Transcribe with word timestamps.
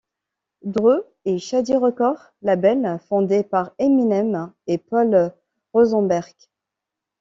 Dre 0.63 1.05
et 1.25 1.37
Shady 1.37 1.75
Records, 1.75 2.33
label 2.41 2.97
fondé 3.07 3.43
par 3.43 3.69
Eminem 3.77 4.51
et 4.65 4.79
Paul 4.79 5.31
Rosenberg. 5.73 6.33